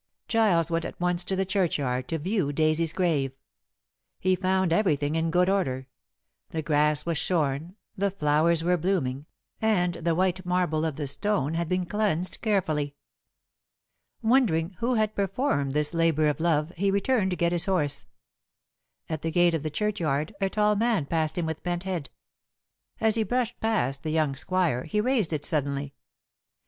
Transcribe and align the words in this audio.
Giles 0.27 0.71
went 0.71 0.83
at 0.83 0.99
once 0.99 1.23
to 1.25 1.35
the 1.35 1.45
churchyard 1.45 2.07
to 2.07 2.17
view 2.17 2.51
Daisy's 2.51 2.91
grave. 2.91 3.33
He 4.19 4.35
found 4.35 4.73
everything 4.73 5.13
in 5.13 5.29
good 5.29 5.47
order. 5.47 5.85
The 6.49 6.63
grass 6.63 7.05
was 7.05 7.19
shorn, 7.19 7.75
the 7.95 8.09
flowers 8.09 8.63
were 8.63 8.77
blooming, 8.77 9.27
and 9.61 9.93
the 9.93 10.15
white 10.15 10.43
marble 10.43 10.85
of 10.85 10.95
the 10.95 11.05
stone 11.05 11.53
had 11.53 11.69
been 11.69 11.85
cleansed 11.85 12.41
carefully. 12.41 12.95
Wondering 14.23 14.71
who 14.79 14.95
had 14.95 15.13
performed 15.13 15.73
this 15.75 15.93
labor 15.93 16.27
of 16.29 16.39
love, 16.39 16.73
he 16.77 16.89
returned 16.89 17.29
to 17.29 17.37
get 17.37 17.51
his 17.51 17.65
horse. 17.65 18.07
At 19.07 19.21
the 19.21 19.29
gate 19.29 19.53
of 19.53 19.61
the 19.61 19.69
churchyard 19.69 20.33
a 20.41 20.49
tall 20.49 20.75
man 20.75 21.05
passed 21.05 21.37
him 21.37 21.45
with 21.45 21.61
bent 21.61 21.83
head. 21.83 22.09
As 22.99 23.13
he 23.13 23.21
brushed 23.23 23.59
past 23.59 24.01
the 24.01 24.09
young 24.09 24.35
squire 24.35 24.85
he 24.85 24.99
raised 24.99 25.31
it 25.31 25.45
suddenly. 25.45 25.93